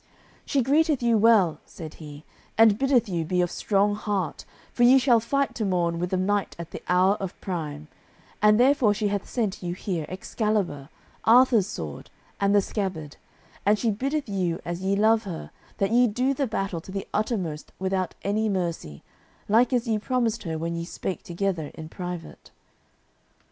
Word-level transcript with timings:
"She 0.47 0.63
greeteth 0.63 1.03
you 1.03 1.15
well," 1.19 1.59
said 1.63 1.93
he, 2.01 2.25
"and 2.57 2.79
biddeth 2.79 3.07
you 3.07 3.23
be 3.23 3.39
of 3.39 3.51
strong 3.51 3.93
heart, 3.93 4.45
for 4.73 4.81
ye 4.81 4.97
shall 4.97 5.19
fight 5.19 5.53
to 5.53 5.63
morn 5.63 5.99
with 5.99 6.11
a 6.11 6.17
knight 6.17 6.55
at 6.57 6.71
the 6.71 6.81
hour 6.89 7.13
of 7.19 7.39
prime, 7.39 7.87
and 8.41 8.59
therefore 8.59 8.95
she 8.95 9.09
hath 9.09 9.29
sent 9.29 9.61
you 9.61 9.75
here 9.75 10.07
Excalibur, 10.09 10.89
Arthur's 11.23 11.67
sword, 11.67 12.09
and 12.39 12.55
the 12.55 12.63
scabbard, 12.63 13.17
and 13.63 13.77
she 13.77 13.91
biddeth 13.91 14.27
you 14.27 14.59
as 14.65 14.81
ye 14.81 14.95
love 14.95 15.25
her, 15.25 15.51
that 15.77 15.91
ye 15.91 16.07
do 16.07 16.33
the 16.33 16.47
battle 16.47 16.81
to 16.81 16.91
the 16.91 17.07
uttermost 17.13 17.71
without 17.77 18.15
any 18.23 18.49
mercy, 18.49 19.03
like 19.47 19.71
as 19.71 19.87
ye 19.87 19.99
promised 19.99 20.41
her 20.41 20.57
when 20.57 20.75
ye 20.75 20.83
spake 20.83 21.21
together 21.21 21.69
in 21.75 21.87
private." 21.89 22.49